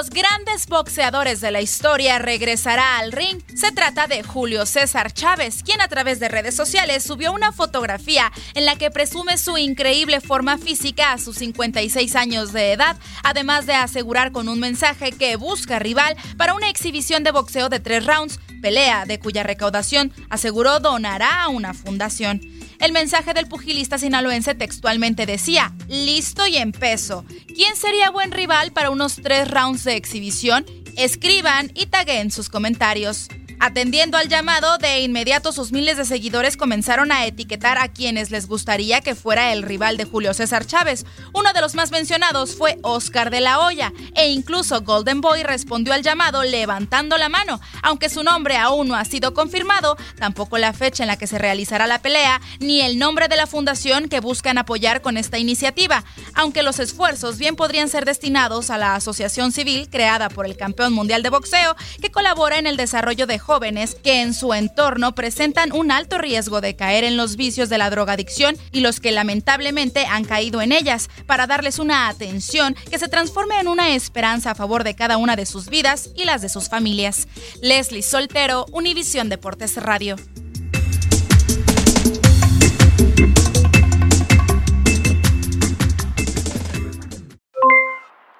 [0.00, 3.38] Los grandes boxeadores de la historia regresará al ring.
[3.54, 8.32] Se trata de Julio César Chávez, quien a través de redes sociales subió una fotografía
[8.54, 13.66] en la que presume su increíble forma física a sus 56 años de edad, además
[13.66, 18.06] de asegurar con un mensaje que busca rival para una exhibición de boxeo de tres
[18.06, 22.40] rounds, pelea de cuya recaudación aseguró donará a una fundación.
[22.78, 27.24] El mensaje del pugilista sinaloense textualmente decía, listo y en peso.
[27.54, 30.64] ¿Quién sería buen rival para unos tres rounds de exhibición?
[30.96, 33.28] Escriban y taguen sus comentarios.
[33.62, 38.46] Atendiendo al llamado, de inmediato sus miles de seguidores comenzaron a etiquetar a quienes les
[38.46, 41.04] gustaría que fuera el rival de Julio César Chávez.
[41.34, 45.92] Uno de los más mencionados fue Oscar de la Hoya, e incluso Golden Boy respondió
[45.92, 47.60] al llamado levantando la mano.
[47.82, 51.36] Aunque su nombre aún no ha sido confirmado, tampoco la fecha en la que se
[51.36, 56.02] realizará la pelea, ni el nombre de la fundación que buscan apoyar con esta iniciativa,
[56.32, 60.94] aunque los esfuerzos bien podrían ser destinados a la asociación civil creada por el campeón
[60.94, 65.72] mundial de boxeo que colabora en el desarrollo de jóvenes que en su entorno presentan
[65.72, 70.06] un alto riesgo de caer en los vicios de la drogadicción y los que lamentablemente
[70.06, 74.54] han caído en ellas, para darles una atención que se transforme en una esperanza a
[74.54, 77.26] favor de cada una de sus vidas y las de sus familias.
[77.60, 80.14] Leslie Soltero, Univisión Deportes Radio.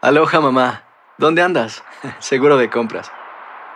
[0.00, 0.84] Aloha mamá,
[1.18, 1.82] ¿dónde andas?
[2.20, 3.10] Seguro de compras.